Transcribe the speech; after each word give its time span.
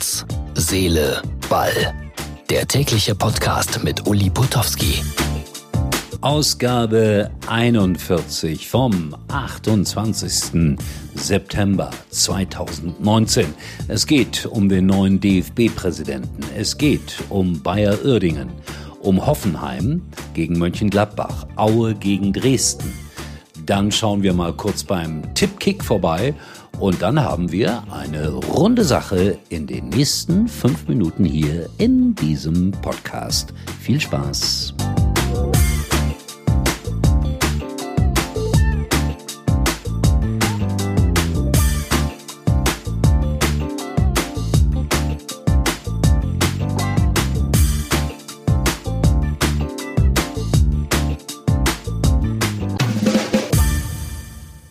Herz, 0.00 0.24
Seele, 0.54 1.20
Ball. 1.50 1.92
Der 2.48 2.66
tägliche 2.66 3.14
Podcast 3.14 3.84
mit 3.84 4.06
Uli 4.08 4.30
Putowski. 4.30 5.02
Ausgabe 6.22 7.30
41 7.46 8.66
vom 8.66 9.14
28. 9.28 10.78
September 11.14 11.90
2019. 12.08 13.48
Es 13.88 14.06
geht 14.06 14.46
um 14.46 14.70
den 14.70 14.86
neuen 14.86 15.20
DFB-Präsidenten. 15.20 16.46
Es 16.56 16.78
geht 16.78 17.18
um 17.28 17.60
Bayer 17.60 18.02
Uerdingen, 18.02 18.48
um 19.02 19.26
Hoffenheim 19.26 20.00
gegen 20.32 20.58
Mönchengladbach, 20.58 21.46
Aue 21.56 21.94
gegen 21.94 22.32
Dresden. 22.32 22.90
Dann 23.66 23.92
schauen 23.92 24.22
wir 24.22 24.32
mal 24.32 24.54
kurz 24.54 24.82
beim 24.82 25.34
Tippkick 25.34 25.84
vorbei 25.84 26.34
und 26.80 27.02
dann 27.02 27.20
haben 27.20 27.52
wir 27.52 27.84
eine 27.90 28.30
runde 28.32 28.84
Sache 28.84 29.38
in 29.50 29.66
den 29.66 29.90
nächsten 29.90 30.48
fünf 30.48 30.88
Minuten 30.88 31.24
hier 31.24 31.68
in 31.78 32.14
diesem 32.14 32.72
Podcast. 32.72 33.52
Viel 33.80 34.00
Spaß! 34.00 34.74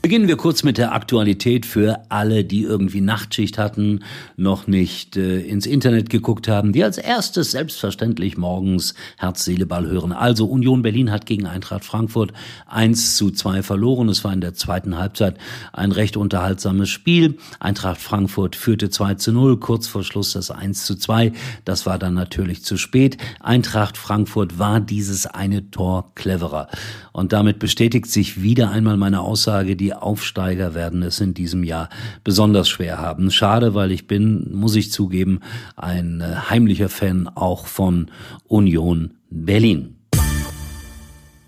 Beginnen 0.02 0.30
wir 0.30 0.38
kurz 0.38 0.64
mit 0.64 0.78
der 0.78 0.94
Aktualität 0.94 1.66
für 1.66 2.06
alle, 2.08 2.46
die 2.46 2.64
irgendwie 2.64 3.02
Nachtschicht 3.02 3.58
hatten, 3.58 4.00
noch 4.38 4.66
nicht 4.66 5.18
äh, 5.18 5.42
ins 5.42 5.66
Internet 5.66 6.10
geguckt 6.10 6.48
haben, 6.48 6.72
die 6.72 6.86
als 6.86 6.98
erstes 6.98 7.52
selbstverständlich 7.52 8.38
morgens 8.38 8.94
Herz, 9.18 9.44
Seele, 9.44 9.66
Ball 9.66 9.88
hören. 9.88 10.14
Also 10.14 10.46
Union 10.46 10.84
Berlin 10.84 11.12
hat 11.12 11.26
gegen 11.26 11.48
Eintracht 11.48 11.84
Frankfurt 11.84 12.32
1 12.68 13.18
zu 13.18 13.30
2 13.30 13.62
verloren. 13.62 14.08
Es 14.08 14.24
war 14.24 14.32
in 14.32 14.40
der 14.40 14.54
zweiten 14.54 14.98
Halbzeit 14.98 15.38
ein 15.74 15.92
recht 15.92 16.16
unterhaltsames 16.16 16.88
Spiel. 16.88 17.38
Eintracht 17.60 18.00
Frankfurt 18.00 18.56
führte 18.56 18.90
2 18.90 19.16
zu 19.16 19.34
0, 19.34 19.58
kurz 19.58 19.88
vor 19.88 20.06
Schluss 20.06 20.32
das 20.32 20.50
1 20.50 20.86
zu 20.86 20.96
2. 20.96 21.34
Das 21.66 21.86
war 21.86 22.00
dann 22.00 22.14
natürlich 22.14 22.64
zu 22.64 22.78
spät. 22.78 23.18
Eintracht 23.42 23.98
Frankfurt 23.98 24.60
war 24.60 24.80
dieses 24.80 25.26
eine 25.26 25.72
Tor 25.72 26.14
cleverer. 26.16 26.70
Und 27.12 27.34
damit 27.34 27.60
bestätigt 27.60 28.06
sich 28.06 28.42
wieder 28.42 28.72
einmal 28.72 28.96
meine 28.96 29.20
Aussage, 29.20 29.76
die 29.76 29.89
Aufsteiger 29.94 30.74
werden 30.74 31.04
es 31.04 31.20
in 31.20 31.34
diesem 31.34 31.64
Jahr 31.64 31.90
besonders 32.24 32.70
schwer 32.70 32.98
haben. 32.98 33.32
Schade, 33.32 33.74
weil 33.74 33.92
ich 33.92 34.08
bin, 34.08 34.52
muss 34.54 34.76
ich 34.76 34.92
zugeben, 34.92 35.40
ein 35.76 36.22
äh, 36.22 36.36
heimlicher 36.50 36.90
Fan 36.90 37.28
auch 37.28 37.66
von 37.66 38.12
Union 38.48 39.16
Berlin. 39.30 39.96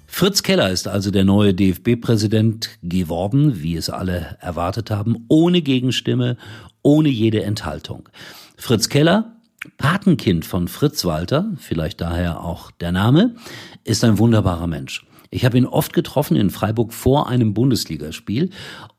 Fritz 0.08 0.44
Keller 0.44 0.70
ist 0.70 0.88
also 0.88 1.09
der 1.09 1.23
neue 1.23 1.53
DFB-Präsident 1.53 2.70
geworden, 2.83 3.64
wie 3.64 3.75
es 3.75 3.89
alle 3.89 4.38
erwartet 4.42 4.92
haben, 4.92 5.26
ohne 5.30 5.61
Gegenstimme, 5.61 6.38
ohne 6.83 7.09
jede 7.09 7.44
Enthaltung. 7.44 8.09
Fritz 8.58 8.89
Keller, 8.89 9.38
Patenkind 9.78 10.45
von 10.45 10.67
Fritz 10.67 11.05
Walter, 11.05 11.52
vielleicht 11.58 12.02
daher 12.02 12.44
auch 12.44 12.72
der 12.72 12.92
Name, 12.92 13.36
ist 13.83 14.03
ein 14.03 14.20
wunderbarer 14.20 14.67
Mensch. 14.67 15.05
Ich 15.34 15.46
habe 15.46 15.58
ihn 15.58 15.66
oft 15.66 15.94
getroffen 15.94 16.36
in 16.36 16.50
Freiburg 16.50 16.92
vor 16.92 17.30
einem 17.30 17.54
Bundesligaspiel. 17.54 18.50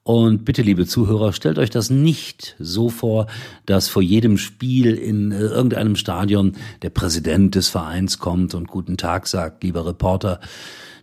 Und 0.02 0.46
bitte, 0.46 0.62
liebe 0.62 0.86
Zuhörer, 0.86 1.34
stellt 1.34 1.58
euch 1.58 1.68
das 1.68 1.90
nicht 1.90 2.56
so 2.58 2.88
vor, 2.88 3.26
dass 3.66 3.88
vor 3.88 4.00
jedem 4.00 4.38
Spiel 4.38 4.94
in 4.94 5.30
äh, 5.30 5.38
irgendeinem 5.38 5.94
Stadion 5.94 6.54
der 6.80 6.88
Präsident 6.88 7.54
des 7.54 7.68
Vereins 7.68 8.18
kommt 8.18 8.54
und 8.54 8.66
guten 8.66 8.96
Tag 8.96 9.26
sagt, 9.26 9.62
lieber 9.62 9.84
Reporter. 9.84 10.40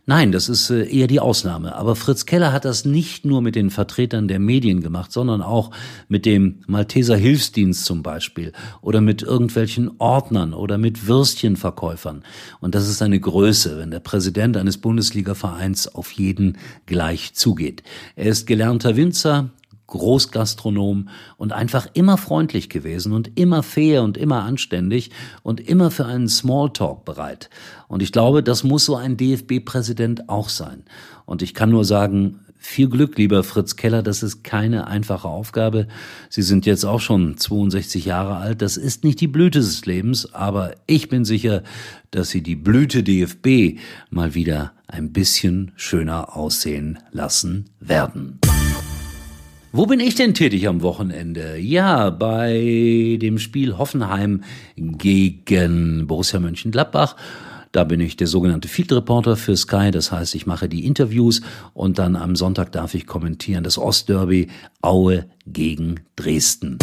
Nein, 0.06 0.32
das 0.32 0.48
ist 0.48 0.70
äh, 0.70 0.84
eher 0.84 1.06
die 1.06 1.20
Ausnahme. 1.20 1.76
Aber 1.76 1.94
Fritz 1.94 2.26
Keller 2.26 2.52
hat 2.52 2.64
das 2.64 2.84
nicht 2.84 3.24
nur 3.24 3.42
mit 3.42 3.54
den 3.54 3.70
Vertretern 3.70 4.28
der 4.28 4.38
Medien 4.38 4.80
gemacht, 4.80 5.12
sondern 5.12 5.42
auch 5.42 5.70
mit 6.08 6.26
dem 6.26 6.62
Malteser 6.66 7.16
Hilfsdienst 7.16 7.84
zum 7.84 8.02
Beispiel 8.02 8.52
oder 8.80 9.00
mit 9.00 9.22
irgendwelchen 9.22 9.90
Ordnern 9.98 10.54
oder 10.54 10.78
mit 10.78 11.06
Würstchenverkäufern. 11.06 12.24
Und 12.60 12.74
das 12.74 12.88
ist 12.88 13.02
eine 13.02 13.20
Größe, 13.20 13.78
wenn 13.78 13.90
der 13.90 14.00
Präsident 14.00 14.56
eines 14.56 14.78
Bundesliga-Vereins 14.78 15.94
auf 15.94 16.10
jeden 16.12 16.58
gleich 16.86 17.34
zugeht. 17.34 17.82
Er 18.16 18.26
ist 18.26 18.46
gelernter 18.46 18.96
Winzer, 18.96 19.50
Großgastronom 19.90 21.08
und 21.36 21.52
einfach 21.52 21.86
immer 21.92 22.16
freundlich 22.16 22.70
gewesen 22.70 23.12
und 23.12 23.38
immer 23.38 23.62
fair 23.62 24.02
und 24.02 24.16
immer 24.16 24.42
anständig 24.42 25.10
und 25.42 25.60
immer 25.60 25.90
für 25.90 26.06
einen 26.06 26.28
Smalltalk 26.28 27.04
bereit. 27.04 27.50
Und 27.88 28.02
ich 28.02 28.12
glaube, 28.12 28.42
das 28.42 28.64
muss 28.64 28.86
so 28.86 28.96
ein 28.96 29.16
DFB-Präsident 29.16 30.28
auch 30.28 30.48
sein. 30.48 30.84
Und 31.26 31.42
ich 31.42 31.54
kann 31.54 31.70
nur 31.70 31.84
sagen, 31.84 32.40
viel 32.62 32.88
Glück, 32.88 33.16
lieber 33.16 33.42
Fritz 33.42 33.76
Keller, 33.76 34.02
das 34.02 34.22
ist 34.22 34.44
keine 34.44 34.86
einfache 34.86 35.26
Aufgabe. 35.26 35.88
Sie 36.28 36.42
sind 36.42 36.66
jetzt 36.66 36.84
auch 36.84 37.00
schon 37.00 37.36
62 37.38 38.04
Jahre 38.04 38.36
alt. 38.36 38.62
Das 38.62 38.76
ist 38.76 39.02
nicht 39.02 39.20
die 39.20 39.28
Blüte 39.28 39.60
des 39.60 39.86
Lebens, 39.86 40.34
aber 40.34 40.74
ich 40.86 41.08
bin 41.08 41.24
sicher, 41.24 41.62
dass 42.10 42.28
Sie 42.28 42.42
die 42.42 42.56
Blüte 42.56 43.02
DFB 43.02 43.80
mal 44.10 44.34
wieder 44.34 44.72
ein 44.86 45.12
bisschen 45.12 45.72
schöner 45.76 46.36
aussehen 46.36 46.98
lassen 47.12 47.70
werden. 47.80 48.38
Wo 49.72 49.86
bin 49.86 50.00
ich 50.00 50.16
denn 50.16 50.34
tätig 50.34 50.66
am 50.66 50.82
Wochenende? 50.82 51.56
Ja, 51.56 52.10
bei 52.10 53.16
dem 53.22 53.38
Spiel 53.38 53.78
Hoffenheim 53.78 54.42
gegen 54.74 56.08
Borussia 56.08 56.40
Mönchengladbach. 56.40 57.14
Da 57.70 57.84
bin 57.84 58.00
ich 58.00 58.16
der 58.16 58.26
sogenannte 58.26 58.66
Field 58.66 58.92
Reporter 58.92 59.36
für 59.36 59.56
Sky. 59.56 59.92
Das 59.92 60.10
heißt, 60.10 60.34
ich 60.34 60.44
mache 60.44 60.68
die 60.68 60.84
Interviews 60.84 61.42
und 61.72 62.00
dann 62.00 62.16
am 62.16 62.34
Sonntag 62.34 62.72
darf 62.72 62.94
ich 62.94 63.06
kommentieren 63.06 63.62
das 63.62 63.78
Ostderby 63.78 64.48
Aue 64.82 65.26
gegen 65.46 66.00
Dresden. 66.16 66.78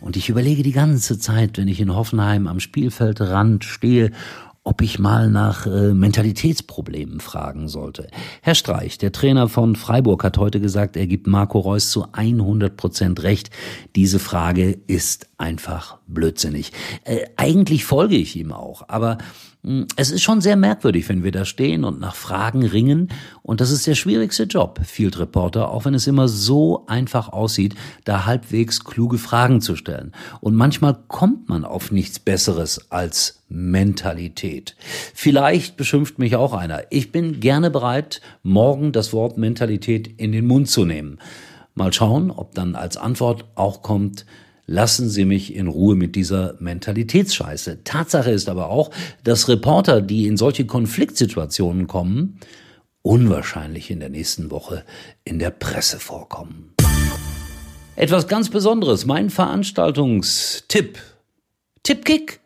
Und 0.00 0.16
ich 0.16 0.30
überlege 0.30 0.62
die 0.62 0.72
ganze 0.72 1.18
Zeit, 1.18 1.58
wenn 1.58 1.68
ich 1.68 1.78
in 1.78 1.94
Hoffenheim 1.94 2.46
am 2.46 2.58
Spielfeldrand 2.58 3.64
stehe 3.66 4.12
ob 4.70 4.82
ich 4.82 5.00
mal 5.00 5.28
nach 5.28 5.66
äh, 5.66 5.92
Mentalitätsproblemen 5.94 7.18
fragen 7.18 7.66
sollte. 7.66 8.06
Herr 8.40 8.54
Streich, 8.54 8.98
der 8.98 9.10
Trainer 9.10 9.48
von 9.48 9.74
Freiburg, 9.74 10.22
hat 10.22 10.38
heute 10.38 10.60
gesagt, 10.60 10.96
er 10.96 11.08
gibt 11.08 11.26
Marco 11.26 11.58
Reus 11.58 11.90
zu 11.90 12.06
100 12.12 12.76
Prozent 12.76 13.24
recht. 13.24 13.50
Diese 13.96 14.20
Frage 14.20 14.78
ist 14.86 15.26
einfach 15.38 15.98
blödsinnig. 16.06 16.70
Äh, 17.02 17.26
eigentlich 17.36 17.84
folge 17.84 18.14
ich 18.14 18.36
ihm 18.36 18.52
auch, 18.52 18.84
aber 18.86 19.18
es 19.96 20.10
ist 20.10 20.22
schon 20.22 20.40
sehr 20.40 20.56
merkwürdig, 20.56 21.08
wenn 21.10 21.22
wir 21.22 21.32
da 21.32 21.44
stehen 21.44 21.84
und 21.84 22.00
nach 22.00 22.14
Fragen 22.14 22.64
ringen. 22.64 23.08
Und 23.42 23.60
das 23.60 23.70
ist 23.70 23.86
der 23.86 23.94
schwierigste 23.94 24.44
Job, 24.44 24.80
Field 24.84 25.18
Reporter, 25.18 25.70
auch 25.70 25.84
wenn 25.84 25.92
es 25.92 26.06
immer 26.06 26.28
so 26.28 26.86
einfach 26.86 27.28
aussieht, 27.28 27.74
da 28.04 28.24
halbwegs 28.24 28.84
kluge 28.84 29.18
Fragen 29.18 29.60
zu 29.60 29.76
stellen. 29.76 30.12
Und 30.40 30.54
manchmal 30.54 30.96
kommt 31.08 31.50
man 31.50 31.66
auf 31.66 31.92
nichts 31.92 32.18
Besseres 32.18 32.90
als 32.90 33.42
Mentalität. 33.50 34.76
Vielleicht 35.14 35.76
beschimpft 35.76 36.18
mich 36.18 36.36
auch 36.36 36.54
einer. 36.54 36.84
Ich 36.88 37.12
bin 37.12 37.40
gerne 37.40 37.70
bereit, 37.70 38.22
morgen 38.42 38.92
das 38.92 39.12
Wort 39.12 39.36
Mentalität 39.36 40.08
in 40.18 40.32
den 40.32 40.46
Mund 40.46 40.70
zu 40.70 40.86
nehmen. 40.86 41.18
Mal 41.74 41.92
schauen, 41.92 42.30
ob 42.30 42.54
dann 42.54 42.74
als 42.74 42.96
Antwort 42.96 43.44
auch 43.56 43.82
kommt, 43.82 44.24
lassen 44.70 45.10
Sie 45.10 45.24
mich 45.24 45.56
in 45.56 45.66
Ruhe 45.66 45.96
mit 45.96 46.14
dieser 46.14 46.54
Mentalitätsscheiße. 46.60 47.82
Tatsache 47.82 48.30
ist 48.30 48.48
aber 48.48 48.70
auch, 48.70 48.92
dass 49.24 49.48
Reporter, 49.48 50.00
die 50.00 50.28
in 50.28 50.36
solche 50.36 50.64
Konfliktsituationen 50.64 51.88
kommen, 51.88 52.38
unwahrscheinlich 53.02 53.90
in 53.90 53.98
der 53.98 54.10
nächsten 54.10 54.52
Woche 54.52 54.84
in 55.24 55.40
der 55.40 55.50
Presse 55.50 55.98
vorkommen. 55.98 56.72
Etwas 57.96 58.28
ganz 58.28 58.48
Besonderes, 58.48 59.06
mein 59.06 59.28
Veranstaltungstipp. 59.28 61.00
Tippkick 61.82 62.39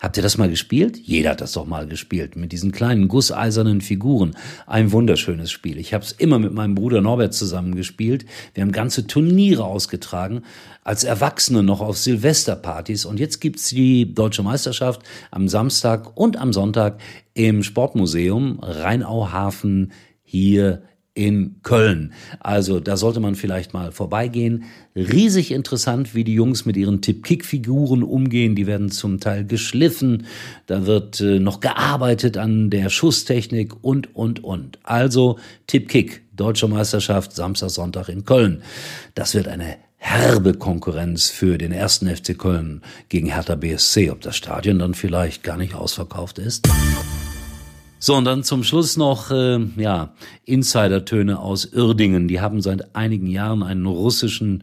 Habt 0.00 0.16
ihr 0.16 0.22
das 0.22 0.38
mal 0.38 0.48
gespielt? 0.48 0.96
Jeder 0.96 1.30
hat 1.30 1.40
das 1.40 1.52
doch 1.52 1.66
mal 1.66 1.88
gespielt, 1.88 2.36
mit 2.36 2.52
diesen 2.52 2.70
kleinen 2.70 3.08
gusseisernen 3.08 3.80
Figuren. 3.80 4.36
Ein 4.64 4.92
wunderschönes 4.92 5.50
Spiel. 5.50 5.76
Ich 5.76 5.92
habe 5.92 6.04
es 6.04 6.12
immer 6.12 6.38
mit 6.38 6.52
meinem 6.52 6.76
Bruder 6.76 7.00
Norbert 7.00 7.34
zusammen 7.34 7.74
gespielt. 7.74 8.24
Wir 8.54 8.62
haben 8.62 8.70
ganze 8.70 9.08
Turniere 9.08 9.64
ausgetragen, 9.64 10.42
als 10.84 11.02
Erwachsene 11.02 11.64
noch 11.64 11.80
auf 11.80 11.98
Silvesterpartys. 11.98 13.06
Und 13.06 13.18
jetzt 13.18 13.40
gibt's 13.40 13.70
die 13.70 14.14
Deutsche 14.14 14.44
Meisterschaft 14.44 15.02
am 15.32 15.48
Samstag 15.48 16.16
und 16.16 16.36
am 16.36 16.52
Sonntag 16.52 17.00
im 17.34 17.64
Sportmuseum 17.64 18.60
Rheinauhafen 18.62 19.90
hier 20.22 20.82
in 21.18 21.56
Köln. 21.64 22.12
Also 22.38 22.78
da 22.78 22.96
sollte 22.96 23.18
man 23.18 23.34
vielleicht 23.34 23.74
mal 23.74 23.90
vorbeigehen. 23.90 24.64
Riesig 24.94 25.50
interessant, 25.50 26.14
wie 26.14 26.22
die 26.22 26.32
Jungs 26.32 26.64
mit 26.64 26.76
ihren 26.76 27.02
Tip-Kick-Figuren 27.02 28.04
umgehen. 28.04 28.54
Die 28.54 28.68
werden 28.68 28.88
zum 28.88 29.18
Teil 29.18 29.44
geschliffen. 29.44 30.26
Da 30.66 30.86
wird 30.86 31.20
äh, 31.20 31.40
noch 31.40 31.58
gearbeitet 31.58 32.36
an 32.36 32.70
der 32.70 32.88
Schusstechnik 32.88 33.74
und, 33.82 34.14
und, 34.14 34.44
und. 34.44 34.78
Also 34.84 35.40
Tip-Kick, 35.66 36.22
Deutsche 36.36 36.68
Meisterschaft, 36.68 37.32
Samstag, 37.32 37.70
Sonntag 37.70 38.08
in 38.08 38.24
Köln. 38.24 38.62
Das 39.16 39.34
wird 39.34 39.48
eine 39.48 39.74
herbe 39.96 40.54
Konkurrenz 40.54 41.30
für 41.30 41.58
den 41.58 41.72
ersten 41.72 42.06
FC 42.08 42.38
Köln 42.38 42.82
gegen 43.08 43.26
Hertha 43.26 43.56
BSC, 43.56 44.12
ob 44.12 44.20
das 44.20 44.36
Stadion 44.36 44.78
dann 44.78 44.94
vielleicht 44.94 45.42
gar 45.42 45.56
nicht 45.56 45.74
ausverkauft 45.74 46.38
ist. 46.38 46.68
So, 48.00 48.14
und 48.14 48.24
dann 48.24 48.44
zum 48.44 48.62
Schluss 48.62 48.96
noch, 48.96 49.30
äh, 49.32 49.58
ja, 49.76 50.14
Insidertöne 50.44 51.40
aus 51.40 51.72
Uerdingen. 51.74 52.28
Die 52.28 52.40
haben 52.40 52.60
seit 52.60 52.94
einigen 52.94 53.26
Jahren 53.26 53.64
einen 53.64 53.86
russischen 53.86 54.62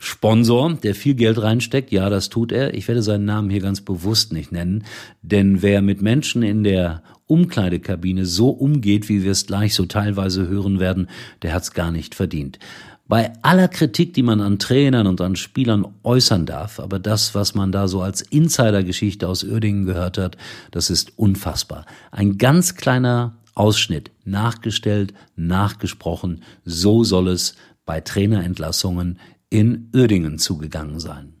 Sponsor, 0.00 0.74
der 0.74 0.94
viel 0.94 1.14
Geld 1.14 1.40
reinsteckt. 1.40 1.92
Ja, 1.92 2.10
das 2.10 2.30
tut 2.30 2.50
er. 2.50 2.74
Ich 2.74 2.88
werde 2.88 3.02
seinen 3.02 3.24
Namen 3.24 3.48
hier 3.48 3.60
ganz 3.60 3.80
bewusst 3.80 4.32
nicht 4.32 4.50
nennen, 4.50 4.84
denn 5.22 5.62
wer 5.62 5.82
mit 5.82 6.02
Menschen 6.02 6.42
in 6.42 6.64
der 6.64 7.02
Umkleidekabine 7.26 8.26
so 8.26 8.50
umgeht, 8.50 9.08
wie 9.08 9.22
wir 9.22 9.30
es 9.30 9.46
gleich 9.46 9.74
so 9.74 9.86
teilweise 9.86 10.46
hören 10.46 10.78
werden, 10.78 11.08
der 11.42 11.54
hat's 11.54 11.72
gar 11.72 11.90
nicht 11.90 12.14
verdient. 12.14 12.58
Bei 13.06 13.34
aller 13.42 13.68
Kritik, 13.68 14.14
die 14.14 14.22
man 14.22 14.40
an 14.40 14.58
Trainern 14.58 15.06
und 15.06 15.20
an 15.20 15.36
Spielern 15.36 15.86
äußern 16.04 16.46
darf, 16.46 16.80
aber 16.80 16.98
das, 16.98 17.34
was 17.34 17.54
man 17.54 17.70
da 17.70 17.86
so 17.86 18.00
als 18.00 18.22
Insidergeschichte 18.22 19.28
aus 19.28 19.44
Uerdingen 19.44 19.84
gehört 19.84 20.16
hat, 20.16 20.38
das 20.70 20.88
ist 20.88 21.18
unfassbar. 21.18 21.84
Ein 22.10 22.38
ganz 22.38 22.76
kleiner 22.76 23.36
Ausschnitt, 23.54 24.10
nachgestellt, 24.24 25.12
nachgesprochen, 25.36 26.42
so 26.64 27.04
soll 27.04 27.28
es 27.28 27.56
bei 27.84 28.00
Trainerentlassungen 28.00 29.18
in 29.50 29.90
Uerdingen 29.94 30.38
zugegangen 30.38 30.98
sein. 30.98 31.34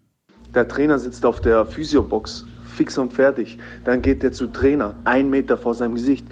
Der 0.54 0.68
Trainer 0.68 0.98
sitzt 0.98 1.24
auf 1.24 1.40
der 1.40 1.64
Physiobox, 1.64 2.44
fix 2.74 2.98
und 2.98 3.12
fertig. 3.12 3.58
Dann 3.84 4.02
geht 4.02 4.22
er 4.22 4.32
zu 4.32 4.48
Trainer, 4.48 4.94
ein 5.04 5.30
Meter 5.30 5.56
vor 5.56 5.74
seinem 5.74 5.94
Gesicht. 5.94 6.26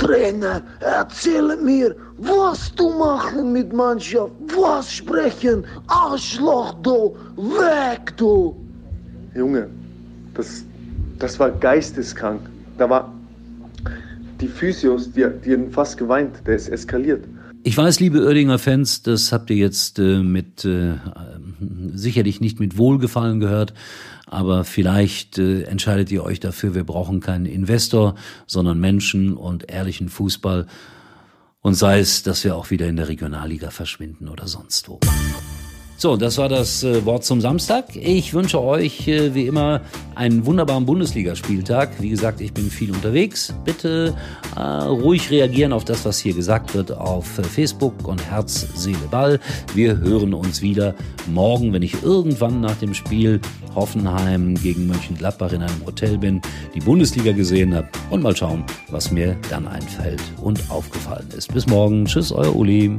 Trainer, 0.00 0.62
erzähle 0.80 1.56
mir, 1.58 1.94
was 2.16 2.74
du 2.74 2.88
machen 2.98 3.52
mit 3.52 3.70
Mannschaft, 3.72 4.32
was 4.56 4.90
sprechen, 4.90 5.64
Arschloch 5.88 6.72
du, 6.82 7.14
weg 7.36 8.16
du. 8.16 8.56
Junge, 9.34 9.68
das, 10.34 10.64
das 11.18 11.38
war 11.38 11.50
geisteskrank. 11.50 12.40
Da 12.78 12.88
war 12.88 13.12
die 14.40 14.48
Physios, 14.48 15.12
die, 15.12 15.26
die 15.44 15.52
haben 15.52 15.70
fast 15.70 15.98
geweint, 15.98 16.34
der 16.46 16.56
ist 16.56 16.68
eskaliert. 16.68 17.24
Ich 17.62 17.76
weiß, 17.76 18.00
liebe 18.00 18.24
Oerdinger 18.24 18.58
Fans, 18.58 19.02
das 19.02 19.32
habt 19.32 19.50
ihr 19.50 19.56
jetzt 19.56 19.98
äh, 19.98 20.22
mit 20.22 20.64
äh, 20.64 20.94
sicherlich 21.96 22.40
nicht 22.40 22.60
mit 22.60 22.76
Wohlgefallen 22.76 23.40
gehört, 23.40 23.74
aber 24.26 24.64
vielleicht 24.64 25.38
äh, 25.38 25.62
entscheidet 25.62 26.10
ihr 26.10 26.24
euch 26.24 26.40
dafür, 26.40 26.74
wir 26.74 26.84
brauchen 26.84 27.20
keinen 27.20 27.46
Investor, 27.46 28.14
sondern 28.46 28.78
Menschen 28.78 29.34
und 29.34 29.70
ehrlichen 29.70 30.08
Fußball. 30.08 30.66
Und 31.62 31.74
sei 31.74 31.98
es, 31.98 32.22
dass 32.22 32.44
wir 32.44 32.56
auch 32.56 32.70
wieder 32.70 32.88
in 32.88 32.96
der 32.96 33.08
Regionalliga 33.08 33.70
verschwinden 33.70 34.28
oder 34.28 34.48
sonst 34.48 34.88
wo. 34.88 34.98
So, 36.02 36.16
das 36.16 36.38
war 36.38 36.48
das 36.48 36.82
äh, 36.82 37.04
Wort 37.04 37.24
zum 37.24 37.42
Samstag. 37.42 37.94
Ich 37.94 38.32
wünsche 38.32 38.58
euch 38.58 39.06
äh, 39.06 39.34
wie 39.34 39.46
immer 39.46 39.82
einen 40.14 40.46
wunderbaren 40.46 40.86
Bundesligaspieltag. 40.86 41.90
Wie 42.00 42.08
gesagt, 42.08 42.40
ich 42.40 42.54
bin 42.54 42.70
viel 42.70 42.90
unterwegs. 42.90 43.52
Bitte 43.66 44.14
äh, 44.56 44.60
ruhig 44.60 45.30
reagieren 45.30 45.74
auf 45.74 45.84
das, 45.84 46.06
was 46.06 46.18
hier 46.18 46.32
gesagt 46.32 46.74
wird 46.74 46.90
auf 46.90 47.38
äh, 47.38 47.42
Facebook 47.42 48.08
und 48.08 48.24
Herz, 48.30 48.66
Seele, 48.76 48.96
Ball. 49.10 49.38
Wir 49.74 49.98
hören 49.98 50.32
uns 50.32 50.62
wieder 50.62 50.94
morgen, 51.30 51.74
wenn 51.74 51.82
ich 51.82 52.02
irgendwann 52.02 52.62
nach 52.62 52.76
dem 52.76 52.94
Spiel 52.94 53.38
Hoffenheim 53.74 54.54
gegen 54.54 54.86
Mönchengladbach 54.86 55.52
in 55.52 55.60
einem 55.60 55.84
Hotel 55.84 56.16
bin, 56.16 56.40
die 56.74 56.80
Bundesliga 56.80 57.32
gesehen 57.32 57.74
habe 57.74 57.90
und 58.08 58.22
mal 58.22 58.34
schauen, 58.34 58.64
was 58.88 59.10
mir 59.10 59.36
dann 59.50 59.68
einfällt 59.68 60.22
und 60.40 60.62
aufgefallen 60.70 61.28
ist. 61.36 61.52
Bis 61.52 61.66
morgen. 61.66 62.06
Tschüss, 62.06 62.32
euer 62.32 62.56
Uli. 62.56 62.96